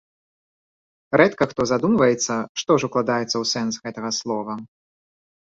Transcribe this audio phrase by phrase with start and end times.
[1.21, 4.53] Рэдка хто задумваецца, што ж укладаецца ў сэнс гэтага слова.